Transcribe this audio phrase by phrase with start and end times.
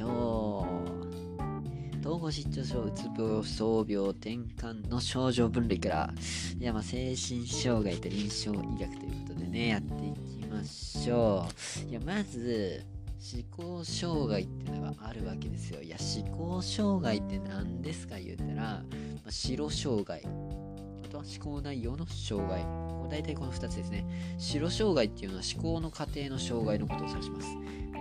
[0.00, 2.00] しょう。
[2.00, 6.14] 統合失調症、うつ病、創病、転換の症状分類から、
[6.58, 11.46] いやまあ精神障害と臨床医学ということでね、やっていきましょ
[11.86, 11.90] う。
[11.90, 12.82] いや、まず、
[13.20, 15.82] 思考障害っていうのがあるわけですよ。
[15.82, 18.82] いや、思考障害って何ですか言うたら、ま
[19.28, 22.64] あ、白障害、あとは思考内容の障害。
[23.10, 24.06] 大体この2つですね。
[24.38, 27.48] 白障害っていうのは思考の過程の障害のことを指します。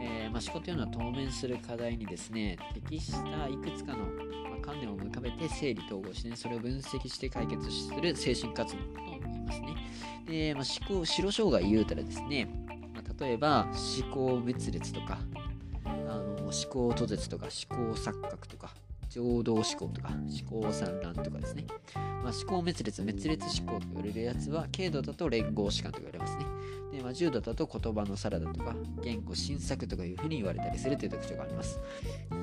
[0.01, 9.75] えー、まあ、思考というのは当面する課題にですね、適したいくつかの、まあ、観念を浮かべて整理統合して、ね、それを分析して解決する精神活動と言いますね。
[10.27, 12.49] で、まあ、思考、白障害言うたらですね、
[12.93, 13.67] まあ、例えば
[14.01, 15.19] 思考滅裂とか、
[15.85, 18.73] あの思考途絶とか思考錯覚とか
[19.09, 26.45] 浄土思考とか思考散乱とかですね、まあ、思考滅裂滅裂思考と言われるやつは軽度だと連合士官と言われますね。
[26.91, 31.79] で、まあ、重度だと言葉のサラダとか言語新作とかいうふうに言われたりするという特徴があります。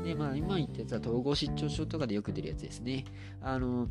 [0.05, 3.05] でまあ今言ったやつは統合失調症とかでよく出るやつですね。
[3.41, 3.89] あの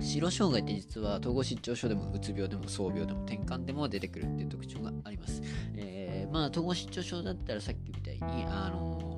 [0.00, 5.42] 白障害って実は統合失調症でもうつ病でも創病でも転換でも出てくるっていう特徴があります。
[5.76, 9.17] えー、まあ統合失調症だったらさっきみたいに、あの、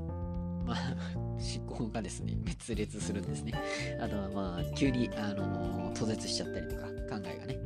[0.65, 3.53] まあ思考がですね、滅裂するんですね。
[4.01, 7.59] あとはまあ、急に、あの途絶しちゃったりとか、考えがね。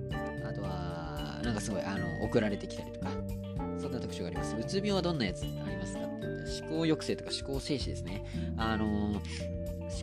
[0.45, 3.09] あとは、なんかすごい、あの、送られてきたりとか、
[3.78, 4.56] そんな特徴があります。
[4.56, 6.06] うつ病はどんなやつありますか、思
[6.69, 8.25] 考抑制とか思考静止ですね。
[8.56, 9.20] あの思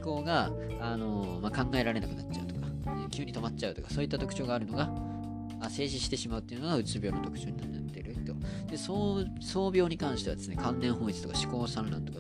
[0.03, 2.61] 考が、あのまあ、考えられなくなっちゃうとか、
[3.11, 4.89] 急に止まっちゃうとか、そういった特徴があるのが、
[5.61, 8.33] あ静止してしまうっていうのがうつ病の特徴になっていると。
[8.69, 9.25] で、創
[9.73, 12.19] 病に関してはですね、関連本質とか思考散乱とか、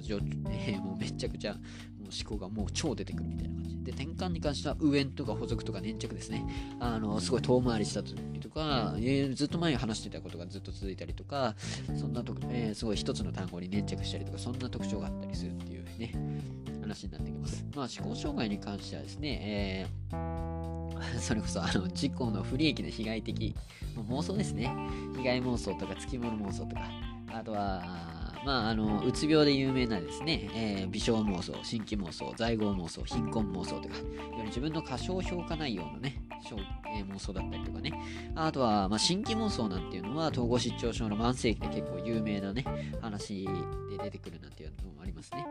[0.53, 1.61] ー、 もうめちゃくちゃもう
[2.03, 3.83] 思考がもう超出てくるみたいな感じ。
[3.83, 6.45] で、転換に関しては、右縁とか補足とか粘着ですね。
[6.79, 11.55] あの、すごい遠回りしたりとか、えー、ずっと前に話してたことがずっと続いたりとか、
[11.97, 16.13] そんなと、えー、すごい一つの単語に粘着したりとか、そんな特徴があったりするっていうね、
[16.81, 17.65] 話になってきます。
[17.75, 20.61] まあ、思考障害に関してはですね、えー
[21.19, 23.55] それこそあの事故の不利益の被害的
[23.95, 24.71] 妄想ですね。
[25.17, 26.81] 被害妄想とか、つきもの妄想とか、
[27.33, 27.83] あとは、
[28.45, 34.03] まあ、あの、うつ病で有名なですね、えー、微小妄想、新規妄想、在郷妄想、貧困妄想とか、よ
[34.37, 36.23] り自分の過小評価内容のね、
[36.95, 37.93] えー、妄想だったりとかね。
[38.35, 42.65] あとは、まあ、新規妄想なんていうのは、統合失調症の慢性期で結構有名なね、
[43.01, 43.45] 話
[43.89, 45.45] で出てくるなんていうのもありますね。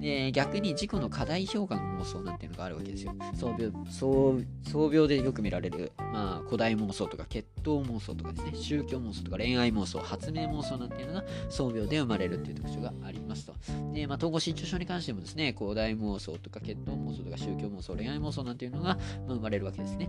[0.00, 3.14] で、逆に自己の課題評価の妄想なんていうのがあるわけですよ。
[3.34, 4.40] 創病、創
[4.70, 13.54] 創病でよく見られる、まあ、古代妄想とか、血統妄想とかですね、宗教妄想とか、恋愛妄想、発明妄想なんていうのが創病で生まれるっていう特徴がありますと。
[13.92, 20.08] で、まあ、統合失調症に関してもですね、古代妄想とか、血統妄想とか、宗教妄想、恋愛妄想なんていうのが、ま、生まれるわけですね。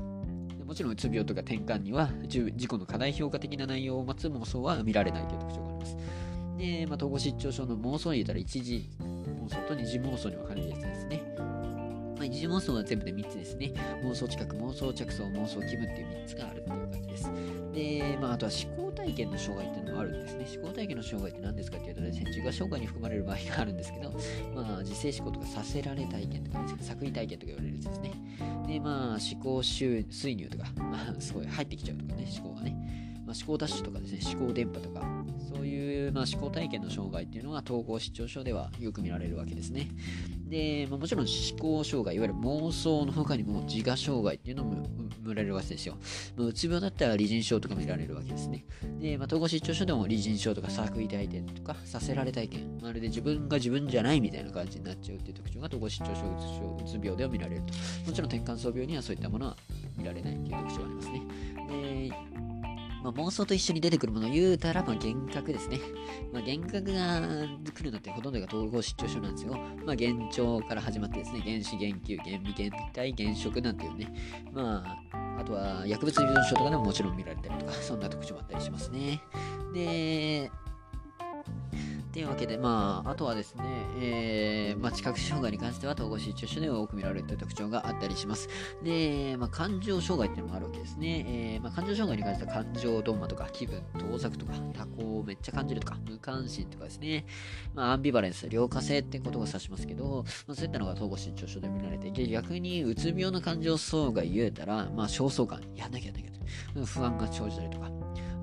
[0.66, 5.97] もちろんうつ病とか転換には自己の課題評価的な内容を待つ妄想は見られないという特徴があります。
[6.58, 11.22] で、まあ、統合失調症の妄想に言ったら一次妄想と二次妄想に分かれるやつですね。
[11.38, 13.74] まあ、二次妄想は全部で3つですね。
[14.03, 17.31] 妄想近く、妄想着想、妄想気分っていう3つがあるっていう感じです。
[17.74, 20.48] で、まあ、あとは思考体験の障害っていうのもあるんですね。
[20.58, 24.12] 思考体験の障害って何ですかっていうとですね、自我障害に含まれる場合があるんですけど、
[24.56, 28.12] まあ、自制思考とかさせられ体験とかですね、作為体験とか言われるやつですね。
[28.68, 32.76] で、まあ、思考収入とか、まあ、すごい入ってきちゃうとかね、思考がね。
[33.26, 35.02] まあ、思考ダッシュとかですね、思考電波とか、
[36.06, 39.90] いう、まあ、思考体験の障害っていうのが統合失調症ではよく見られるわけですね。
[40.48, 44.88] で、まあ、もちろん思考障害、いわゆる妄想の他にも自我障害っていうのも
[45.22, 45.98] 見られるわけですよ。
[46.38, 48.66] まあ、うつ病だったら理人症とか見られるわけですね。
[49.00, 57.74] で、まあ、統合失調症でも理人症とか作為体験とかさせられ体験、まるで自分が自分じゃないみたいな感じになっちゃうっていう特徴が統合失調症、うつ病では見られると。
[58.08, 59.58] もちろん転換層病にはそういったものは
[59.98, 61.22] 見られないっていう特徴がありますね。
[61.68, 62.34] で
[63.06, 65.80] まあ、妄想と一緒に出てくるものを言うたら、まあ、幻覚ですね。
[66.34, 67.22] まあ、幻覚が
[67.72, 69.54] 来るのってほとんどが統合失調症なんですよ。
[69.54, 74.12] まあ、幻聴から始まってですね、原始、原球、原微、原体、原色なんていうね。
[74.52, 79.22] まあ、あとは薬物依存症とかでももちろん見られたりとか、そんな特徴もあったりしますね。
[79.72, 80.50] で、
[82.16, 83.64] というわけで、まあ、あとはですね、
[84.00, 88.47] えー、まあ、知覚障害に関しては統合失調症で多く見られるという特徴があったりします。
[88.82, 91.26] で、まあ、感情障害っていうのもあるわけですね。
[91.28, 97.26] えー、まあ、感情障害に関しては感情ドンマとか気分、盗作とか多幸をめっちゃ感じるとか無関心とかですね。
[97.73, 107.90] まあ、アンビバレンス、良化性ってことを指しますけど、まあ、そういったのが統合失調症で見られていて、逆にうつ病の感情障害言えたら、まあ、焦燥感、やんなきゃやんなきゃ不安が生じたりとか、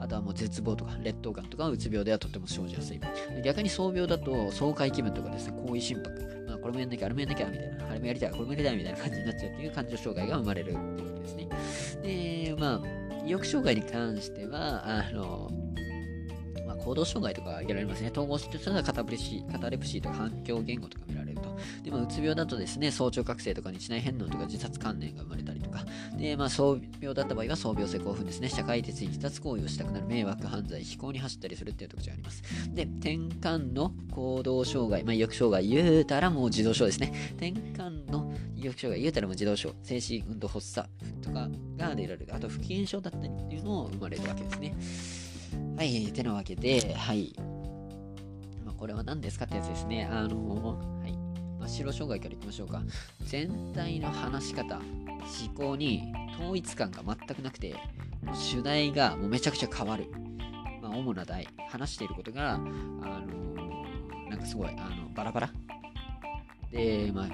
[0.03, 3.01] あとはもう絶望とか劣等感とかうつ病ではとても生じやすい。
[3.45, 11.49] 逆に創病だと爽快気分とかですね、好意心拍、まあ、これもやんなきゃ、あれもやんなきゃみたいな、あれもやりたい、これもやりたいみたいな感じになっちゃうっていう感情障害が生まれるっていうわけですね。
[12.03, 15.51] で、まあ、意欲障害に関しては、あの、
[16.85, 18.11] 行動障害とか挙げられますね。
[18.11, 21.57] 統合失調症はカタプレシカタレプシーとか反響言語とか見られると。
[21.83, 25.85] で、まあ、うつ病だとですね、早朝覚醒とか日内変能とか自殺関連が生まれたりとか。
[26.19, 28.49] で、まあ、創病だった場合は創病性興奮ですね。
[28.49, 32.43] 社会的に自殺行為をしたくなる迷惑犯罪、非行に走ったりするっていう特徴があります。
[32.75, 37.13] で、転換の行動障害、まあ、意欲障害言うたらもう自動症ですね。
[37.37, 40.89] 転換の意欲障害言うたらもう自動症、精神運動発作
[41.21, 42.29] とかが出られる。
[42.33, 45.22] あと、不機嫌症だったりっていうのも生まれるわけですね。
[45.77, 47.35] はい、てなわけで、はい。
[48.65, 50.09] まあ、これは何ですかってやつですね。
[50.11, 51.13] あの、はい。
[51.59, 52.83] まあ、白障害からいきましょうか。
[53.27, 54.85] 全体の話し方、思
[55.57, 57.75] 考に統一感が全くなくて、
[58.23, 60.07] もう主題がもうめちゃくちゃ変わる。
[60.81, 65.51] まあ、主な題、話していることが、あの、なんかすごい、あの、バラバラ。
[66.71, 67.29] で、まあ、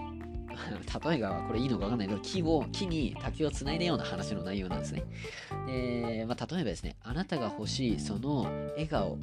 [1.08, 5.04] 例えがこれいいのかわかんないけど、木を、木に竹をつないだような話の内容なんですね。
[5.66, 9.18] で、まあ、例えばですね、あなたが欲しいその笑顔、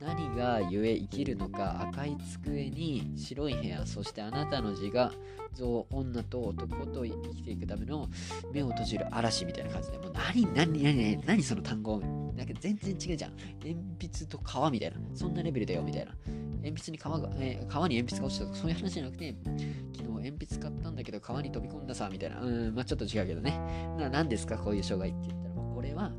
[0.00, 5.12] 何がゆえ生きるのか、赤い机に白い部屋、そしてあなたの自我、
[5.52, 8.08] 像、女と男と生きていくための
[8.52, 12.00] 目を閉じる嵐みたいな感じで、もう何、何、何、何、何その単語、
[12.34, 13.32] なんか全然違うじゃん。
[13.62, 16.14] 鉛筆と皮みたいな、そんなレベルだよみたいな。
[16.62, 19.58] 鉛筆に皮が、えー、川に鉛筆が落ちたとかそういう話じゃなくて、昨
[19.98, 22.40] 日鉛筆買ったんだけど川に飛び込んださ、みたいな。
[22.40, 23.58] うん、まあちょっと違うけどね。
[23.98, 26.10] な何ですか、こういう障害って言ったら、これは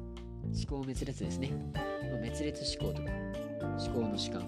[0.46, 1.52] 思考滅裂ですね。
[2.02, 3.12] 滅裂思考とか、
[3.68, 4.42] 思考の主観、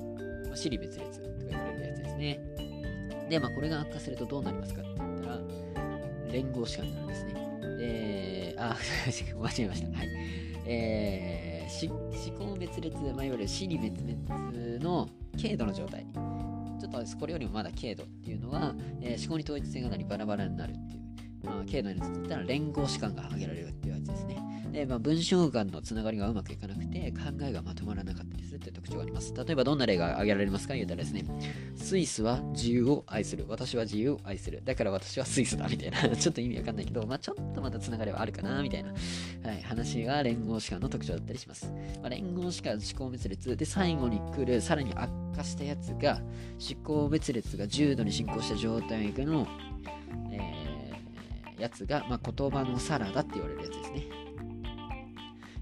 [0.48, 1.12] まあ、死滅裂とか
[1.50, 2.40] 言われるやつですね。
[3.30, 5.40] で、まあこれが悪化するとどうなりますかって言ったら、
[6.32, 7.34] 連合主観になるんですね。
[7.78, 8.76] で、あ、
[9.08, 9.98] 間違えました。
[9.98, 10.08] はい。
[10.66, 15.10] えー、思考滅裂、まあ、いわゆる死に滅裂の
[15.42, 16.06] 軽度の状態。
[16.80, 21.04] ちょっとこれよりもまだ軽度っていうのは、えー、思考に統一性がなりバラバラになるっていう。
[21.44, 24.43] まあ、軽度につったら連合士官が挙げられるっていうやつですね。
[24.74, 29.32] で、まあ、文章間のつながりがうまくいかなくて、考えがまとまらなかったりするっていう特徴があります。
[29.36, 30.74] 例えば、どんな例が挙げられますか？
[30.74, 31.24] 言うたらですね、
[31.76, 33.46] スイスは自由を愛する。
[33.48, 34.64] 私は自由を愛する。
[34.66, 35.68] だから私はスイスだ。
[35.68, 36.10] みたいな。
[36.18, 38.90] ちょっと意味わかんないけど、まあ、ちょっとまたつながりはあるかな、みたいな。
[38.90, 41.72] はい、話が連合士官の特徴だったりします。
[42.02, 43.56] まあ、連合士官、思考滅裂。
[43.56, 46.16] で、最後に来る、さらに悪化したやつが、
[46.60, 49.48] 思考滅裂が重度に進行した状態の、
[50.32, 54.23] えー、やつが、まあ、言葉のサラダって言われるやつですね。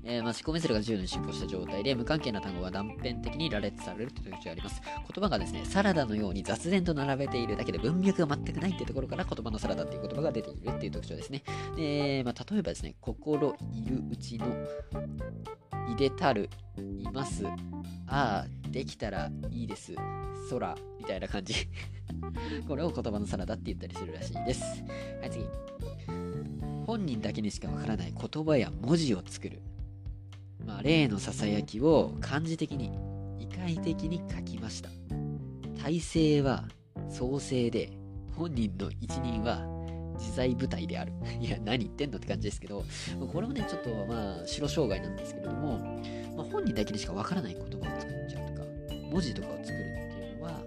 [0.03, 4.81] えー、まあ、思考メスが重度に進行した状態で、無関係な単語が断片的に羅列されるという特徴があります。
[4.81, 11.43] 言葉がですね、サラダのように雑然と並べているだけで文脈が全くないっていうところから言葉のサラダっていう言葉が出ているっていう特徴ですね。
[11.75, 14.47] で、まあ、例えばですね、心いるうちの、
[15.91, 19.93] いでたる、います、ああ、できたらいいです、
[20.49, 21.53] 空、みたいな感じ。
[22.67, 24.63] これを言葉のサラダって言ったりするらしいです。
[25.21, 25.45] はい、次。
[26.85, 29.61] 本人だけにしかわからない言葉や文字を作る。
[30.71, 32.91] まあ、例のささやきを漢字的に、
[33.39, 34.89] 異界的に書きました。
[35.83, 36.63] 体制は
[37.09, 37.91] 創生で、
[38.37, 39.67] 本人の一人は
[40.17, 41.11] 自在部隊である。
[41.41, 42.85] いや、何言ってんのって感じですけど、
[43.33, 45.77] これもね、ちょっとまあ、白障害なんですけれども、
[46.37, 48.67] まあ、本人だけにしかわからない言葉を作っちゃうとか、
[49.11, 50.63] 文字とかを作るっていうのは、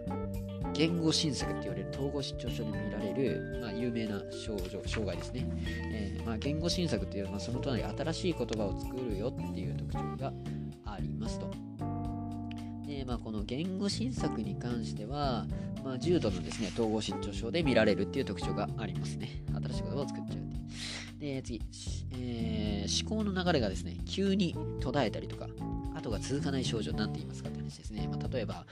[0.75, 5.47] 言語審索って言われる統合失調症で見られる、まあ、有名な症状障害ですね。
[5.93, 10.33] えー、まあ、言語審索っていうのはその隣新しい言葉を作るよっていう特徴が
[10.85, 11.51] ありますと。
[12.87, 15.47] で、まあ、この言語審索に関しては、
[15.85, 19.45] まあ、重度のですね、統合失調症で見られるっていう特徴がありますね。
[19.63, 21.35] 新しい言葉を作っちゃうっていう。
[21.37, 21.61] で、次、
[22.13, 25.49] えー、思考の流れがですね、急に途絶えたりとか、
[25.95, 28.09] 後が続かない症状なんて言いますかって話ですね。
[28.11, 28.67] まあ、例えば、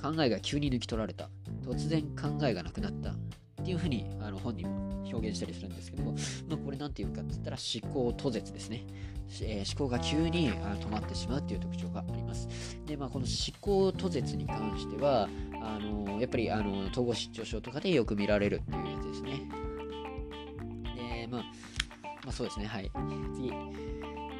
[0.00, 1.28] 考えが急に抜き取られた。
[1.74, 3.14] 突然考えがなくなった。
[3.60, 6.12] っていうふうにあの本人も表現したりするんですけども、
[6.48, 8.86] まあ、これなんていうかって言ったら思考途絶ですね。
[9.42, 12.48] えー、思考が急に止まってしまうっていう特徴があります。
[12.86, 15.28] で、まあ、この思考途絶に関しては、
[15.62, 19.42] あのやっぱりあの統合失調症とかでよく見られるっていうやつですね。
[20.96, 22.90] で、まあ、まあ、そうですね、はい。
[23.34, 23.52] 次。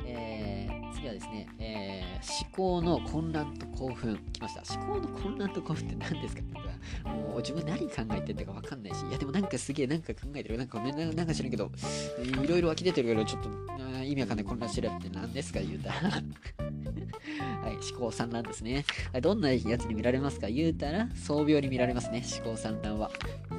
[0.06, 4.18] えー、次はですね、えー、思考の混乱と興奮。
[4.32, 4.74] きました。
[4.74, 6.69] 思考の混乱と興奮って何ですかって、
[7.04, 10.58] もう自分何考えてるか分かんないし、いやでもなんかすげえなんか考えてる。
[10.58, 11.70] なんかめんなんか知らんけど、
[12.22, 13.48] いろいろ湧き出てるけど、ちょっと
[14.04, 16.22] 意味わかんない混乱してるって何ですか言うたら
[17.62, 18.84] はい、思考散乱ですね。
[19.20, 23.10] どんなやつに見られますか言うたら、創病に見られますね、思考散乱は。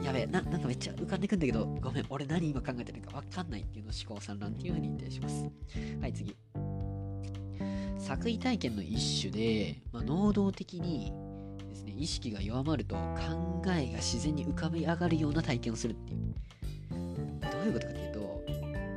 [0.04, 5.50] やべえ、な、なんかめっちゃ浮かんでくんだけど、ごめん、俺何今考えてるかわかんないっていうのを思考散乱っていうふうに認定します。
[6.02, 6.36] はい、次。
[8.00, 11.14] 作為体験の一種で、まあ、能動的に
[11.82, 16.36] ですね、意識が弱まると考えが自然に浮かび上がるような体験をするっていう。
[17.42, 18.44] どういうことかっていうと、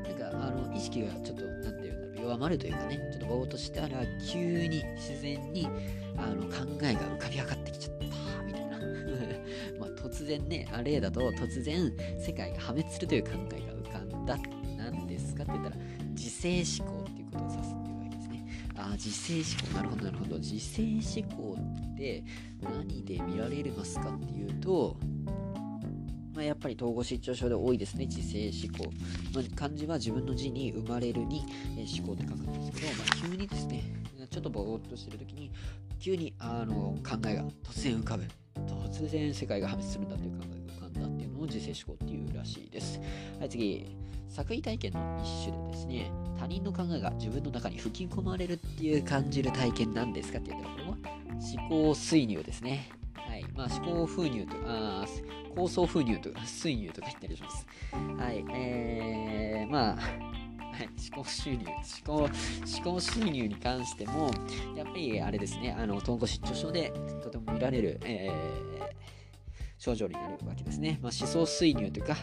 [0.09, 5.69] なんか、あの、意識がちょっと、なんていうんだろう、弱まるというかね、ちょっとぼーっとしたら、急に自然に
[6.17, 8.79] あの考えが浮かび上がってきちゃった、みたいな。
[9.81, 14.38] ま突然ね、あ例だと突然世界が破滅するという考えが浮かんだ
[14.76, 15.76] なんですかって言ったら、
[16.11, 18.47] 自制思考っていうことを指すっていうわけですね。
[18.76, 19.76] ああ、自制思考。
[19.76, 20.38] なるほど、なるほど。
[20.38, 20.83] 自制
[21.23, 22.25] 思考って
[22.63, 24.97] 何で見られますかっていうと、
[26.35, 28.93] まあ、やっぱり統合失調症で多いですね、自制思考。
[29.35, 31.45] まあ、漢字は自分の字に生まれるに、
[31.77, 33.85] え思考で書くんですけど、まあ、急にですね、
[34.31, 35.53] ちょっとぼーっとしてるときに、
[36.01, 38.25] 急にあの考えが突然浮かぶ。
[38.91, 43.01] 突然世界が破滅するんだという考えが浮かんだっていうのを自制思考っていうらしいです。
[43.39, 44.05] はい、次。
[44.35, 51.13] 作為体験の一種でですね、他人の考えが自分の中に吹き込まれるっていう感じる体験なんですかって言ったら、これは
[51.45, 52.89] 思考推入ですね。
[53.15, 53.45] はい。
[53.55, 55.05] まあ、思考封入と、あ
[55.55, 57.67] 構想封入とか、水入とか言ったりします。
[58.19, 58.45] はい。
[58.55, 61.75] えー、まあ、はい、思考収入、思
[62.05, 64.31] 考、思考収入に関しても、
[64.77, 68.83] やっぱりあれですね、あの、統合失調症でとても見られる、えー、
[69.79, 70.99] 症状になるわけですね。
[71.01, 72.17] まあ、思想推入というか、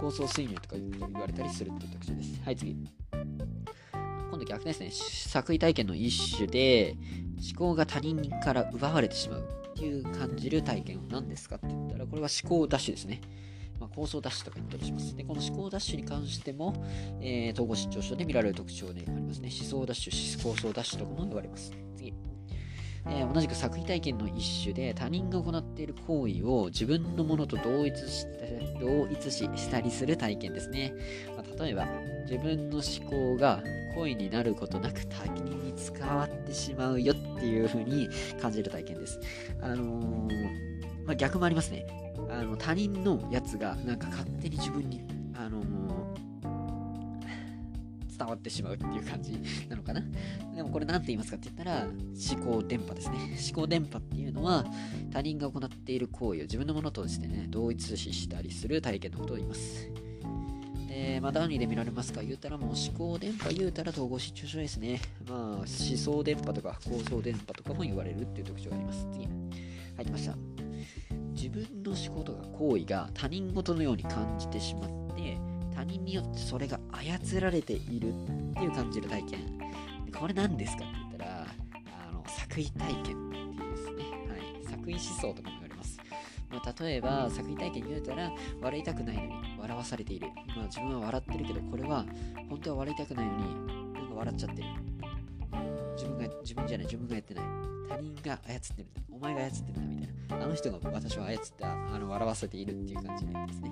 [0.00, 2.40] 構想推入とか言われたりするという特徴です。
[2.44, 2.76] はい、次。
[3.12, 4.90] 今度逆ですね。
[4.90, 6.96] 作為体験の一種で、
[7.42, 9.60] 思考が他人から奪われてしまう。
[9.70, 13.20] っていう感じる体験は何ですかって言ったら、これは思考ダッシュですね。
[13.78, 15.16] まあ、構想ダッシュとか言ったりします。
[15.16, 16.84] で、この思考ダッシュに関しても、
[17.22, 19.48] えー、統合失調症で見られる特徴でありますね。
[19.48, 21.72] 思想ダッシュ、構想ダッシュとかも言われます。
[21.96, 22.12] 次。
[23.06, 28.26] えー、同じく作為体験の一種で他人が行っている行為を自分のものと同一し
[28.78, 30.92] 同一ししたりする体験ですね。
[31.60, 31.86] 例えば、
[32.24, 33.62] 自分の思考が
[33.94, 38.08] 恋になることなく他人に使わってしまうよっていう風に
[38.40, 39.20] 感じる体験です。
[39.60, 41.86] あのー、まあ、逆もありますね。
[42.30, 45.02] あの他人のやつがなんか勝手に自分に、
[45.34, 45.64] あのー、
[48.18, 49.38] 伝わってしまうっていう感じ
[49.68, 50.02] なのかな。
[50.54, 53.16] でもこれ何て言いますかって言ったら思考電波ですね。
[53.52, 54.64] 思考電波っていうのは
[55.12, 60.09] 他人が行っている行為を自分のものとしてね、同一視したりする体験のことを言います。
[60.92, 62.20] えー、まあ、何で見られますか？
[62.20, 65.00] 言うたらもう思考電波言うたら統合失調症ですね。
[65.28, 69.06] まあ、思想電波とか構想電波とかも言われるっていう特徴があります。
[69.12, 69.24] 次。
[69.24, 69.30] は
[70.02, 70.36] い、来ました。
[71.32, 75.38] 自分の思考とか行為が他人事のように感じてしまって、
[75.72, 79.38] 他人によってそれが操られているっていう感じる体験。
[80.18, 81.46] これ何ですかって言ったら、
[82.08, 84.04] あの作為体験っていうですね。
[84.28, 84.64] はい。
[84.64, 85.59] 作為思想とかも
[86.50, 86.62] ま。
[86.64, 88.30] あ、例えば、作品体験言うたら、
[88.60, 90.28] 笑いたくないのに笑わされている。
[90.54, 92.04] 今自分は笑ってるけど、これは
[92.48, 94.68] 本当は笑いたくないのに、なんか笑っちゃってる。
[95.96, 97.44] 自分が、自分じゃない、自分がやってない。
[97.88, 99.00] 他人が操ってるんだ。
[99.12, 100.44] お前が操ってるんだ、みたいな。
[100.44, 103.70] あの人が私を操って、あの、笑わせているっていう感じなんですね。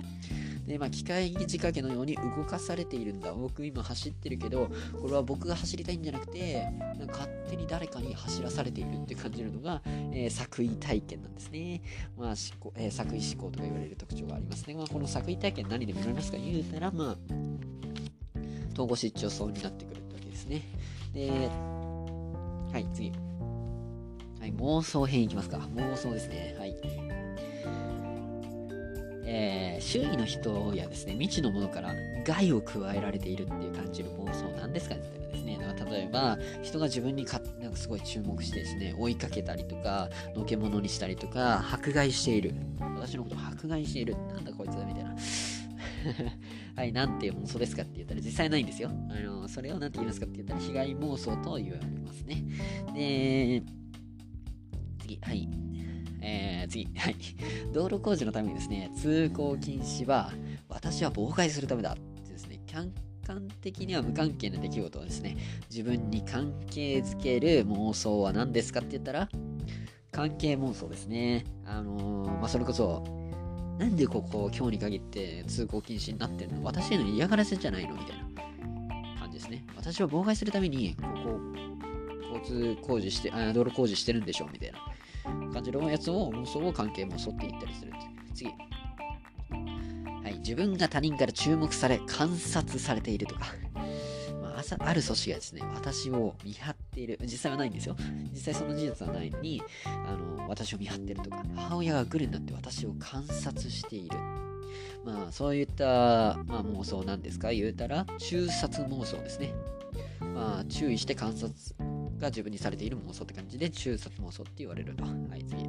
[0.69, 3.33] で、まあ、機械仕掛けのように動かされているんだ。
[3.33, 4.69] 僕今走ってるけど、
[5.01, 6.63] これは僕が走りたいんじゃなくて、
[7.07, 9.81] 勝手に誰かに走らされているって感じるのが、
[10.13, 11.81] えー、作為体験なんですね。
[12.15, 14.75] まあ、思考えー、作為思考とか言われる特徴がありますね。
[14.75, 17.17] まあ、この作為体験何で見られますか言うたら、まあ、
[18.73, 20.61] 統合失調症になってくるってわけですね。
[21.15, 21.31] で、
[22.71, 23.11] はい、次。
[24.39, 25.57] はい、妄想編いきますか。
[25.57, 26.55] 妄想ですね。
[26.59, 27.18] はい。
[29.31, 31.93] えー、周囲の人やですね、未知のものから
[32.25, 35.59] 害を加えられているっていう感じる妄想なんですかねってですね、
[35.91, 42.55] 例えば、人が自分にかなんかすごい注目してですね、追いかけたりとか、のけ者にしたりとか、迫害している。
[42.79, 44.15] 私のこと迫害している。
[44.33, 45.15] なんだこいつだみたいな。
[46.75, 48.89] はい、なんていう妄想ですかって言ったら実際ないんですよ。
[48.89, 52.43] あの、それを何て言いますかって言ったら被害妄想と言われますね。
[52.95, 53.61] で、
[54.99, 55.68] 次、はい。
[56.69, 57.15] 次、 はい。
[57.73, 60.31] 道路工事のためにですね、通行禁止は
[60.67, 62.89] 私は妨害するためだってですね、客
[63.25, 65.37] 観的には無関係な出来事をですね、
[65.69, 69.29] 自分に関係づける妄想は何ですかって言ったら、
[70.11, 71.45] 関係妄想ですね。
[71.65, 73.03] あのー、まあ、それこそ、
[73.77, 76.63] なんでここ今日に限って通行禁止になってるの？
[76.63, 77.93] 私への嫌がらせじゃないの？
[77.95, 79.63] みたいな感じですね。
[79.77, 81.39] 私を妨害するために、ここ、
[82.39, 84.49] 交通工事して、あ道路工事してるんでしょう？
[84.51, 84.79] みたいな。
[85.53, 87.91] 感じのやつを妄想を関係も沿っていったりする。
[88.33, 88.49] 次。
[90.23, 93.47] はい、自分が他人から注目され、観察されているとか。
[94.41, 97.17] まあ、ある組織がですね、私を見張っている。
[97.23, 97.95] 実際はないんですよ。
[98.31, 104.17] 実際その事実はないのに、あの私を見張ってるとか、母親がグルになって私を観察している。
[105.05, 105.85] まあ、そういった、
[106.45, 107.51] まあ、妄想なんですか？
[107.51, 109.53] 言うたら、中殺妄想ですね。
[110.21, 111.51] まあ、注意して観察
[112.19, 115.03] が自分にされている妄想って感じで中殺妄想って言われると。
[115.03, 115.63] はい、次。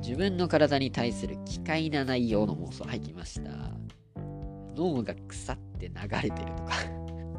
[0.00, 2.84] 自分の体に対する奇怪な内容の妄想。
[2.84, 3.50] はい、来ました。
[4.76, 6.74] 脳が腐って流れてるとか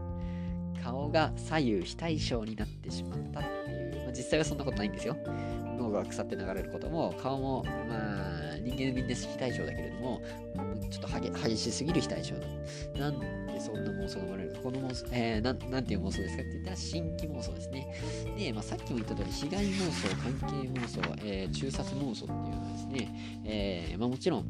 [0.84, 5.15] 顔が左右非対称になってしまったっていう、まあ、実際はそんなことないんですよ。
[5.77, 10.22] 脳が腐って流れることも、顔も、まあ、人間みんな非対称だけれども、
[10.89, 12.48] ちょっと激しすぎる非対称だ。
[13.00, 13.47] なん
[13.77, 14.55] んな妄想が生まれる。
[14.63, 17.88] この妄想、えー、な、なんていう妄想ですかって言ったら、新規妄想ですね。
[18.38, 24.46] で、まあ、さっきも言った通り、被害妄想、関係妄想、えー、中殺妄想っていうのはですね、えー、まあ、もちろん、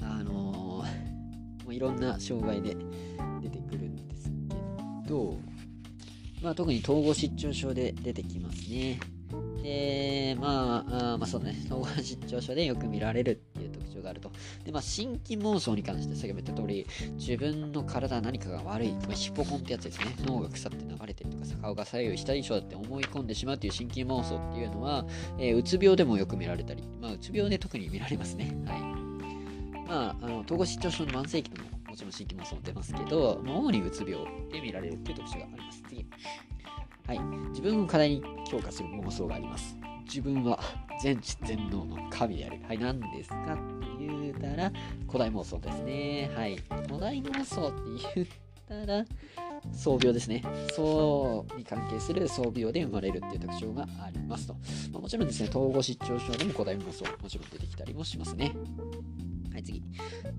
[0.00, 2.76] あのー、いろんな障害で
[3.40, 4.30] 出てくるんです
[5.04, 5.38] けど、
[6.42, 9.00] まあ、特に統合失調症で出てきますね。
[9.62, 13.42] で、まあ、あまあそうね、統合失調症でよく見られる
[14.64, 20.06] で、まあ、新規妄想に関して、先ほど言った通り、自分の体何かが悪い、まあ、ヒポコンってやつですね。
[20.24, 25.04] 脳が腐って流れてるとか、顔が左右下以上だって思い込んでしまうという新規妄想っていうのは、
[25.38, 28.56] えー、うつ病でもよく見られたり、まあ、うつ病で特に見られますね。
[28.66, 28.80] はい。
[29.88, 34.16] まあ、あの統合失調症の慢性期でももちろん新規妄想出ますけど、主にうつ病
[34.52, 35.82] で見られるっていう特徴があります。
[35.88, 36.06] 次。
[37.06, 37.18] はい。
[37.50, 39.76] 自分を課題に強化する妄想があります。
[40.04, 40.58] 自分は
[41.00, 42.60] 全知全能の神である。
[42.66, 42.78] はい。
[42.78, 43.56] 何ですか
[44.40, 44.72] たら、
[45.06, 46.30] 古代妄想ですね。
[46.34, 46.56] はい。
[46.86, 48.26] 古代妄想って言っ
[48.68, 49.04] たら、
[49.72, 50.42] 創病ですね。
[50.74, 54.54] 層に関係する創病で生まれるっていう特徴がありますと。
[54.92, 58.52] まあ、もちろんですね、統合失調症でも古代妄想、もちろん出てきたりもしますね。
[59.52, 59.82] はい、次。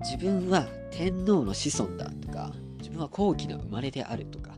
[0.00, 4.56] 自分は天皇の子孫だとか、自分は高貴な生まれであるとか、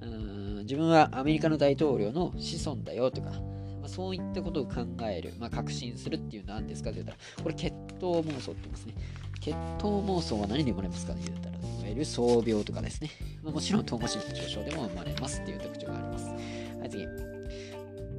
[0.00, 3.32] うん自分はアメリカの大統領の子孫だよとか、
[3.84, 7.66] まあ、そういったことを考える、まあ、確信するっていうのは何ですかと言ったら、これ血
[8.02, 8.94] 統妄想って言いますね。
[9.40, 13.10] 血統妄想は何で生まれますかと言ったら、いわゆる創病とかですね。
[13.42, 16.24] まあ、もちろん、統合失調症でも生まれますっていう特徴があります。
[16.30, 17.06] はい、次。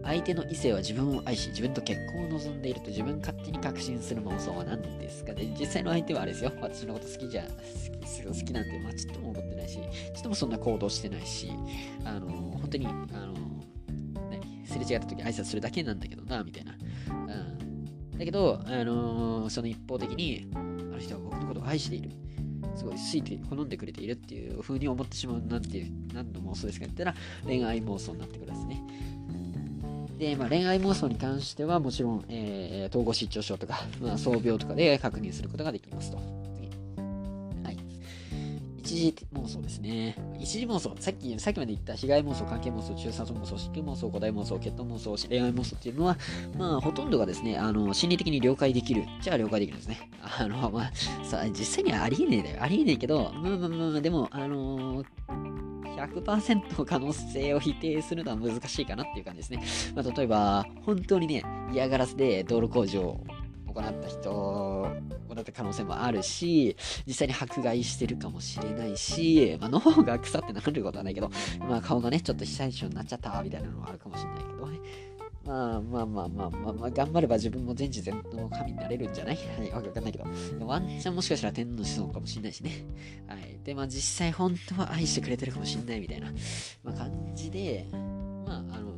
[0.04, 5.34] 相手の異性は自分を愛し、自分と結婚を望んでいると自分勝手に確信する妄想は何ですか？
[5.34, 6.52] で、実際の相手はあれですよ。
[6.62, 9.82] 私のこと好きじゃ、好き好きなんて、まあ、ちっとも思ってないし、ちょ
[10.20, 11.50] っともそんな行動してないし、
[12.04, 13.34] あの、本当に、あの、
[14.84, 16.74] すれ違った時挨拶するだけなんだけどな、みたいな。
[16.74, 18.18] うん。
[18.18, 22.12] だけど、あのその一方的に、あの人は僕のことを愛している。
[22.76, 28.84] すごい好いて好んでくれているっていう風に思ってしまうなんていう何度も妄想ですかって言ったら恋愛妄想になってくるんですね。
[30.18, 36.45] で、まあ、恋愛妄想に関してはもちろん、えー、統合失調症とか、まあ、創病とかで確認することができますと。
[38.96, 40.16] 一時妄想ですね。
[40.40, 46.18] 一時妄想、さっき、さっきまで言った被害妄想、関係妄想、中殺妄想、死刑妄想、古代妄想、血統妄想、恋愛妄想っていうのは、
[46.58, 49.04] まあ、ほとんどがですね、あの、心理的に了解できる。
[49.22, 50.10] じゃあ了解できるんですね。
[50.22, 50.92] あの、まあ、
[51.26, 52.64] さ、実際にはありえねえだよ。
[52.64, 55.06] ありえねえけど、まあまあまあ、でも、あのー
[55.96, 59.94] 100%可能性を否定するのは難しいかなっていう感じですね。
[59.96, 63.22] まあ、例えば、本当にね、嫌がらせで道路工事を
[63.74, 64.88] 行った人、
[65.38, 74.80] 行った可能性もあるし、実際に迫害してるかもしれないし、まあ、脳が腐ってなることはないけど、まあ、顔がね、ちょっと被災症になっちゃったみたいなのもあるかもしれないけどね。
[75.46, 79.36] まあまあまあまあまあ、まあ、頑張れば自分も全知全能の神になれるんじゃない？
[79.36, 80.26] はい、わかんないけど。
[80.66, 82.72] ワンチャンもしかしたら天皇子孫かもしれないしね。
[83.28, 83.60] はい。
[83.64, 86.34] で、まあ実際本当は愛してくれてるかもしれないみたいな、
[86.84, 87.98] まあ、感じで、ま
[88.56, 88.95] ああの、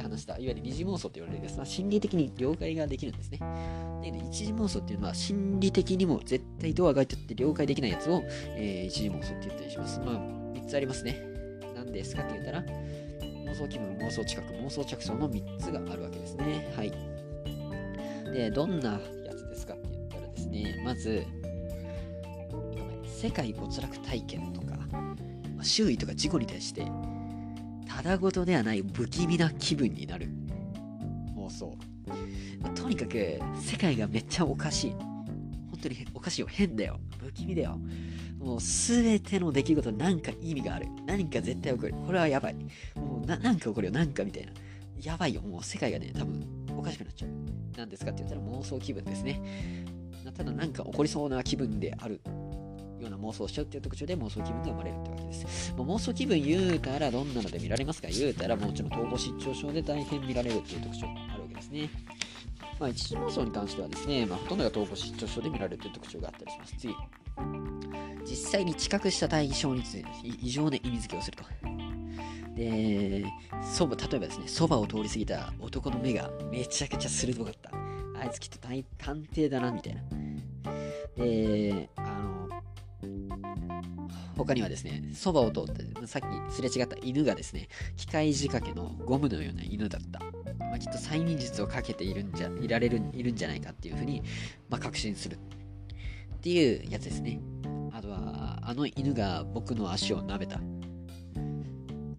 [0.00, 3.38] っき話した、いわゆる二次妄想って言われるですが、心理的に了解ができるんですね。
[4.02, 8.22] で、一次妄想っていうのは、心理的にも絶対ドアが開いてって了解できないやつを、
[8.56, 10.00] えー、一次妄想って言ったりします。
[10.00, 11.22] まあ、3つありますね。
[11.74, 16.72] 何ですかって言ったら、妄想気分、妄想近く、妄想着想の3つがあるわけですね。
[16.76, 16.92] はい。
[18.32, 21.24] で、どんなやつですかって言ったらですね、まず、
[23.04, 24.78] 世界没落体験とか、
[25.62, 26.86] 周囲とか事故に対して、
[27.96, 30.28] ただごとではない不気味な気分になる
[31.36, 31.76] 妄想。
[32.60, 34.90] まあ、とにかく、世界がめっちゃおかしい。
[34.92, 36.46] 本当におかしいよ。
[36.48, 37.00] 変だよ。
[37.18, 37.78] 不気味だよ。
[38.38, 40.86] もうすべての出来事なんか意味がある。
[41.04, 41.94] 何か絶対起こる。
[42.06, 42.54] これはやばい。
[42.94, 43.92] もうな、なんか起こるよ。
[43.92, 44.52] なんかみたいな。
[45.02, 45.42] やばいよ。
[45.42, 46.46] もう世界がね、多分
[46.78, 47.30] おかしくなっちゃう。
[47.76, 49.42] 何ですかって言ったら妄想気分ですね。
[50.36, 52.20] ただなんか起こりそうな気分である
[53.02, 55.74] ような妄想をしちゃうっていう特徴で妄想気分が生まれるってわけです。
[55.76, 58.08] まあ、妄想気分言うたらどんなので見られますか？
[58.08, 61.90] 言うたらもちろん統合失調症で大変見られるっていう特徴があるわけですね。
[62.78, 66.74] まあ、一次妄想に関してはですね、まあ、ほとんどが統合失調症で見られるという特徴があったりします。
[66.78, 66.94] 次。
[68.24, 70.08] 実際に知覚した対象について
[70.42, 71.44] 異常な意味付けをすると。
[72.54, 73.24] で、
[73.62, 77.70] そば、例えばですね、そばを通り過ぎた男の目がめちゃくちゃ鋭かった。
[78.18, 78.84] あいつきっと探
[79.32, 80.02] 偵だな、みたいな。
[81.16, 82.39] で、あの、
[84.36, 90.20] 他にはですね、そばを通って、さっきすれ違った犬がですね、機械仕掛けのゴムのような犬だった。
[90.58, 94.22] まあ、きっと催眠術をかけているんじゃ、いられる、いるんじゃないかっていうふうに、
[94.68, 95.38] まあ、確信する。
[96.34, 97.40] っていうやつですね。
[97.92, 100.58] あとは、あの犬が僕の足を舐めた。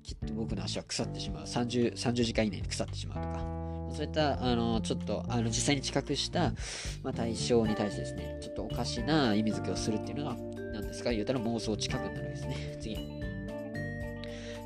[0.03, 3.39] きっと僕の足は腐ってしまう30、30時間以内に腐ってしまうとか、
[3.95, 6.53] そういったあのちょっとあの実際に知覚した、
[7.03, 10.37] まあ、対象に対してですね、ちょっとおかしな意味付けをするっていうのが、
[10.71, 11.11] 何ですか？
[11.11, 12.77] 言うたら妄想近くなるわけですね。
[12.81, 12.97] 次。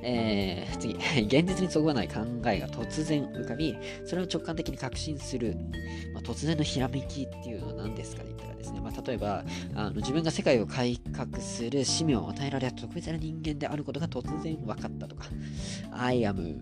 [0.08, 0.94] えー、次、
[1.26, 5.56] 現実にそぐわない考えが突然浮かび、それを直感的に確信する、
[6.14, 15.26] まあ、突然のひらめきっていうのは何ですかね言ったらですね、まあ、例えばあの、自分が世界を改革する使命を与えられた特別な人間であることが突然分かったとか、
[15.92, 16.62] I am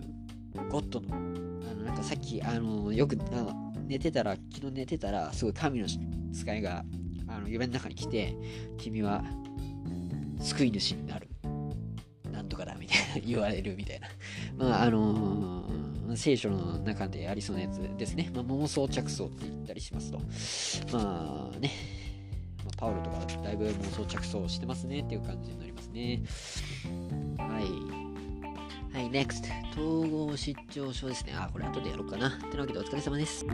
[0.70, 5.86] God の、あのなんかさっき、あのよくあの寝てたら、昨日寝てたら、すごい神の
[6.32, 6.82] 使いが
[7.36, 8.34] あの夢の中に来て、
[8.78, 9.24] 君は
[10.40, 11.28] 救い主になる。
[12.30, 14.08] なんとかだみたいな 言われるみたいな。
[14.56, 18.30] まあ、あのー、聖書の中でありそうなやつですね。
[18.34, 20.18] まあ、妄想着想って言ったりしますと。
[20.96, 21.70] まあね、
[22.64, 26.22] ま、パウロとかだいぶ妄想着想してますねっていう感じになりますね。
[27.38, 27.94] はい。
[28.94, 29.48] はい、NEXT。
[29.72, 31.32] 統合失調症ですね。
[31.34, 32.28] あ、これ後でやろうかな。
[32.28, 33.44] ってなわけでお疲れ様です。